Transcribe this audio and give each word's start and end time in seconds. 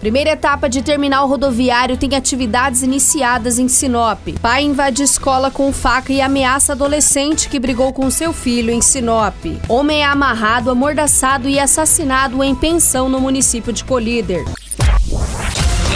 Primeira 0.00 0.30
etapa 0.30 0.66
de 0.66 0.80
terminal 0.80 1.28
rodoviário 1.28 1.94
tem 1.94 2.16
atividades 2.16 2.82
iniciadas 2.82 3.58
em 3.58 3.68
Sinop. 3.68 4.18
Pai 4.40 4.62
invade 4.62 5.02
escola 5.02 5.50
com 5.50 5.70
faca 5.74 6.10
e 6.10 6.22
ameaça 6.22 6.72
adolescente 6.72 7.50
que 7.50 7.60
brigou 7.60 7.92
com 7.92 8.10
seu 8.10 8.32
filho 8.32 8.70
em 8.70 8.80
Sinop. 8.80 9.36
Homem 9.68 10.00
é 10.00 10.06
amarrado, 10.06 10.70
amordaçado 10.70 11.50
e 11.50 11.60
assassinado 11.60 12.42
em 12.42 12.54
pensão 12.54 13.10
no 13.10 13.20
município 13.20 13.74
de 13.74 13.84
Colíder. 13.84 14.42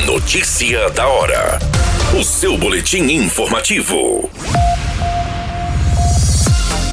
Notícia 0.04 0.90
da 0.90 1.09
hora. 1.09 1.59
O 2.20 2.23
seu 2.23 2.59
boletim 2.59 3.04
informativo. 3.04 4.28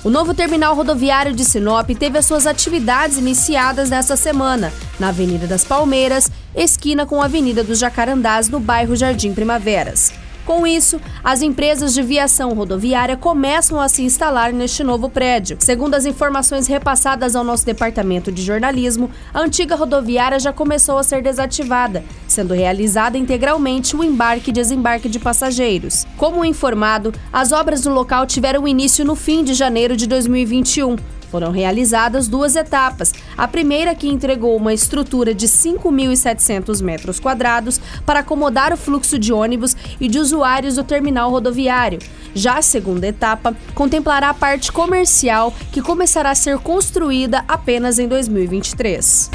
O 0.04 0.10
novo 0.10 0.34
terminal 0.34 0.74
rodoviário 0.74 1.32
de 1.32 1.46
Sinop 1.46 1.88
teve 1.92 2.18
as 2.18 2.26
suas 2.26 2.48
atividades 2.48 3.20
iniciadas 3.20 3.92
nesta 3.92 4.18
semana, 4.18 4.74
na 5.00 5.10
Avenida 5.10 5.46
das 5.46 5.64
Palmeiras, 5.64 6.32
esquina 6.56 7.06
com 7.06 7.22
a 7.22 7.26
Avenida 7.26 7.64
dos 7.64 7.78
Jacarandás, 7.78 8.50
no 8.50 8.60
bairro 8.60 8.96
Jardim 8.96 9.32
Primaveras. 9.32 10.12
Com 10.44 10.66
isso, 10.66 11.00
as 11.24 11.44
empresas 11.44 11.94
de 11.94 12.02
viação 12.02 12.56
rodoviária 12.56 13.16
começam 13.16 13.80
a 13.80 13.88
se 13.88 14.02
instalar 14.02 14.52
neste 14.52 14.84
novo 14.84 15.08
prédio. 15.08 15.58
Segundo 15.60 15.94
as 15.94 16.08
informações 16.08 16.66
repassadas 16.66 17.36
ao 17.36 17.44
nosso 17.44 17.64
departamento 17.64 18.32
de 18.32 18.42
jornalismo, 18.42 19.12
a 19.32 19.40
antiga 19.40 19.76
rodoviária 19.76 20.40
já 20.40 20.52
começou 20.52 20.98
a 20.98 21.04
ser 21.04 21.22
desativada, 21.22 22.04
sendo 22.32 22.54
realizada 22.54 23.18
integralmente 23.18 23.96
o 23.96 24.04
embarque 24.04 24.50
e 24.50 24.54
desembarque 24.54 25.10
de 25.10 25.20
passageiros. 25.20 26.06
Como 26.18 26.46
informado, 26.46 27.14
as 27.32 27.52
obras 27.52 27.86
no 27.86 27.94
local 27.94 28.26
tiveram 28.26 28.68
início 28.68 29.06
no 29.06 29.16
fim 29.16 29.44
de 29.44 29.54
janeiro 29.54 29.96
de 29.96 30.08
2021 30.08 30.96
foram 31.32 31.50
realizadas 31.50 32.28
duas 32.28 32.58
etapas. 32.58 33.14
A 33.38 33.48
primeira 33.48 33.96
que 33.96 34.10
entregou 34.10 34.56
uma 34.58 34.74
estrutura 34.74 35.34
de 35.34 35.48
5.700 35.48 36.84
metros 36.84 37.20
quadrados 37.22 37.80
para 38.06 38.20
acomodar 38.20 38.74
o 38.74 38.78
fluxo 38.78 39.18
de 39.18 39.32
ônibus 39.32 39.76
e 40.00 40.10
de 40.10 40.20
usuários 40.20 40.76
do 40.76 40.84
terminal 40.84 41.32
rodoviário. 41.32 42.00
Já 42.36 42.58
a 42.58 42.62
segunda 42.62 43.08
etapa 43.08 43.56
contemplará 43.74 44.30
a 44.30 44.34
parte 44.34 44.72
comercial, 44.72 45.54
que 45.72 45.82
começará 45.82 46.32
a 46.32 46.36
ser 46.36 46.60
construída 46.60 47.46
apenas 47.48 47.98
em 47.98 48.10
2023. 48.10 49.32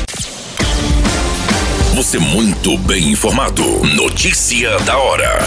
Você 1.96 2.18
muito 2.18 2.76
bem 2.76 3.12
informado. 3.12 3.62
Notícia 3.96 4.78
da 4.80 4.98
hora 4.98 5.38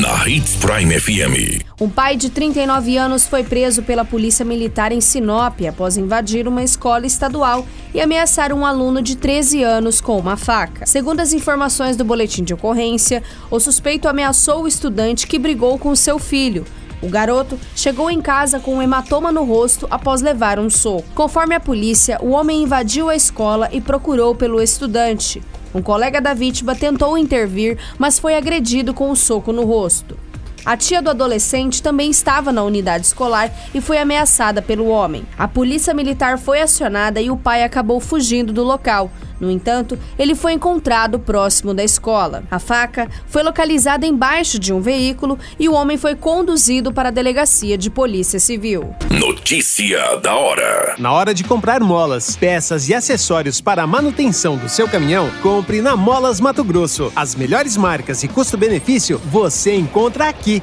na 0.00 0.28
Hits 0.28 0.54
Prime 0.54 1.00
FM. 1.00 1.64
Um 1.80 1.88
pai 1.88 2.16
de 2.16 2.30
39 2.30 2.96
anos 2.96 3.26
foi 3.26 3.42
preso 3.42 3.82
pela 3.82 4.04
Polícia 4.04 4.44
Militar 4.44 4.92
em 4.92 5.00
Sinop 5.00 5.60
após 5.68 5.96
invadir 5.96 6.46
uma 6.46 6.62
escola 6.62 7.06
estadual 7.06 7.66
e 7.92 8.00
ameaçar 8.00 8.52
um 8.52 8.64
aluno 8.64 9.02
de 9.02 9.16
13 9.16 9.64
anos 9.64 10.00
com 10.00 10.16
uma 10.16 10.36
faca. 10.36 10.86
Segundo 10.86 11.18
as 11.18 11.32
informações 11.32 11.96
do 11.96 12.04
boletim 12.04 12.44
de 12.44 12.54
ocorrência, 12.54 13.20
o 13.50 13.58
suspeito 13.58 14.06
ameaçou 14.06 14.62
o 14.62 14.68
estudante 14.68 15.26
que 15.26 15.40
brigou 15.40 15.76
com 15.76 15.96
seu 15.96 16.20
filho. 16.20 16.64
O 17.02 17.08
garoto 17.08 17.58
chegou 17.74 18.10
em 18.10 18.20
casa 18.20 18.60
com 18.60 18.76
um 18.76 18.82
hematoma 18.82 19.32
no 19.32 19.44
rosto 19.44 19.86
após 19.90 20.20
levar 20.20 20.58
um 20.58 20.68
soco. 20.68 21.08
Conforme 21.14 21.54
a 21.54 21.60
polícia, 21.60 22.18
o 22.20 22.30
homem 22.30 22.62
invadiu 22.62 23.08
a 23.08 23.16
escola 23.16 23.68
e 23.72 23.80
procurou 23.80 24.34
pelo 24.34 24.60
estudante. 24.60 25.42
Um 25.74 25.80
colega 25.80 26.20
da 26.20 26.34
vítima 26.34 26.74
tentou 26.74 27.16
intervir, 27.16 27.78
mas 27.98 28.18
foi 28.18 28.34
agredido 28.36 28.92
com 28.92 29.10
um 29.10 29.14
soco 29.14 29.52
no 29.52 29.64
rosto. 29.64 30.18
A 30.64 30.76
tia 30.76 31.00
do 31.00 31.08
adolescente 31.08 31.82
também 31.82 32.10
estava 32.10 32.52
na 32.52 32.62
unidade 32.62 33.06
escolar 33.06 33.50
e 33.74 33.80
foi 33.80 33.96
ameaçada 33.96 34.60
pelo 34.60 34.88
homem. 34.88 35.24
A 35.38 35.48
polícia 35.48 35.94
militar 35.94 36.38
foi 36.38 36.60
acionada 36.60 37.18
e 37.18 37.30
o 37.30 37.36
pai 37.36 37.64
acabou 37.64 37.98
fugindo 37.98 38.52
do 38.52 38.62
local. 38.62 39.10
No 39.40 39.50
entanto, 39.50 39.98
ele 40.18 40.34
foi 40.34 40.52
encontrado 40.52 41.18
próximo 41.18 41.72
da 41.72 41.82
escola. 41.82 42.44
A 42.50 42.58
faca 42.58 43.08
foi 43.26 43.42
localizada 43.42 44.06
embaixo 44.06 44.58
de 44.58 44.72
um 44.72 44.80
veículo 44.80 45.38
e 45.58 45.68
o 45.68 45.72
homem 45.72 45.96
foi 45.96 46.14
conduzido 46.14 46.92
para 46.92 47.08
a 47.08 47.12
delegacia 47.12 47.78
de 47.78 47.88
polícia 47.88 48.38
civil. 48.38 48.94
Notícia 49.10 50.16
da 50.16 50.34
hora. 50.34 50.94
Na 50.98 51.12
hora 51.12 51.32
de 51.32 51.42
comprar 51.44 51.80
molas, 51.80 52.36
peças 52.36 52.88
e 52.88 52.94
acessórios 52.94 53.60
para 53.60 53.82
a 53.82 53.86
manutenção 53.86 54.56
do 54.56 54.68
seu 54.68 54.86
caminhão, 54.86 55.30
compre 55.42 55.80
na 55.80 55.96
Molas 55.96 56.40
Mato 56.40 56.62
Grosso. 56.62 57.10
As 57.16 57.34
melhores 57.34 57.76
marcas 57.76 58.22
e 58.22 58.28
custo-benefício 58.28 59.18
você 59.24 59.74
encontra 59.74 60.28
aqui. 60.28 60.62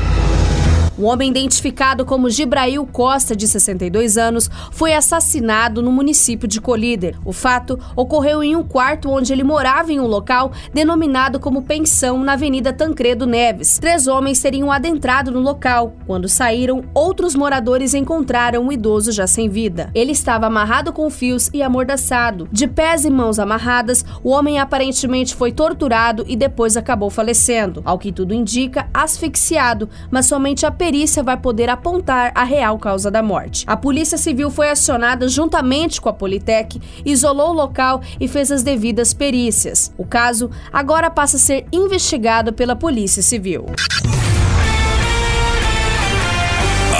Um 1.01 1.05
homem 1.05 1.31
identificado 1.31 2.05
como 2.05 2.29
Gibrail 2.29 2.85
Costa, 2.85 3.35
de 3.35 3.47
62 3.47 4.19
anos, 4.19 4.47
foi 4.69 4.93
assassinado 4.93 5.81
no 5.81 5.91
município 5.91 6.47
de 6.47 6.61
Colíder. 6.61 7.17
O 7.25 7.33
fato 7.33 7.79
ocorreu 7.95 8.43
em 8.43 8.55
um 8.55 8.61
quarto 8.61 9.09
onde 9.09 9.33
ele 9.33 9.43
morava 9.43 9.91
em 9.91 9.99
um 9.99 10.05
local 10.05 10.51
denominado 10.71 11.39
como 11.39 11.63
pensão 11.63 12.23
na 12.23 12.33
Avenida 12.33 12.71
Tancredo 12.71 13.25
Neves. 13.25 13.79
Três 13.79 14.05
homens 14.05 14.39
teriam 14.39 14.71
adentrado 14.71 15.31
no 15.31 15.39
local. 15.39 15.95
Quando 16.05 16.29
saíram, 16.29 16.83
outros 16.93 17.33
moradores 17.33 17.95
encontraram 17.95 18.61
um 18.61 18.71
idoso 18.71 19.11
já 19.11 19.25
sem 19.25 19.49
vida. 19.49 19.89
Ele 19.95 20.11
estava 20.11 20.45
amarrado 20.45 20.93
com 20.93 21.09
fios 21.09 21.49
e 21.51 21.63
amordaçado. 21.63 22.47
De 22.51 22.67
pés 22.67 23.05
e 23.05 23.09
mãos 23.09 23.39
amarradas, 23.39 24.05
o 24.23 24.29
homem 24.29 24.59
aparentemente 24.59 25.33
foi 25.33 25.51
torturado 25.51 26.23
e 26.27 26.35
depois 26.35 26.77
acabou 26.77 27.09
falecendo. 27.09 27.81
Ao 27.83 27.97
que 27.97 28.11
tudo 28.11 28.35
indica, 28.35 28.87
asfixiado, 28.93 29.89
mas 30.11 30.27
somente 30.27 30.63
a 30.63 30.69
perícia 30.91 31.23
vai 31.23 31.37
poder 31.37 31.69
apontar 31.69 32.33
a 32.35 32.43
real 32.43 32.77
causa 32.77 33.09
da 33.09 33.23
morte. 33.23 33.63
A 33.65 33.77
Polícia 33.77 34.17
Civil 34.17 34.51
foi 34.51 34.69
acionada 34.69 35.25
juntamente 35.29 36.01
com 36.01 36.09
a 36.09 36.13
Politec, 36.13 36.81
isolou 37.05 37.51
o 37.51 37.53
local 37.53 38.01
e 38.19 38.27
fez 38.27 38.51
as 38.51 38.61
devidas 38.61 39.13
perícias. 39.13 39.93
O 39.97 40.05
caso 40.05 40.51
agora 40.69 41.09
passa 41.09 41.37
a 41.37 41.39
ser 41.39 41.65
investigado 41.71 42.51
pela 42.51 42.75
Polícia 42.75 43.21
Civil. 43.21 43.67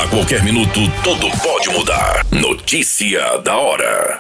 A 0.02 0.08
qualquer 0.08 0.41
minuto, 0.41 0.79
tudo 1.03 1.29
pode 1.44 1.69
mudar. 1.78 2.25
Notícia 2.31 3.40
da 3.40 3.58
hora. 3.58 4.19